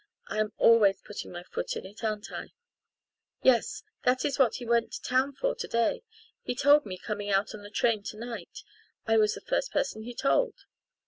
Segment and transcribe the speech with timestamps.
[0.29, 2.53] I am always putting my foot in it, aren't I?
[3.43, 6.01] Yes, that is what he went to town for to day
[6.41, 8.63] he told me coming out on the train to night,
[9.05, 10.55] I was the first person he told.